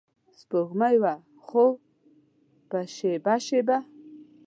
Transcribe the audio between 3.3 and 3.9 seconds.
شیبه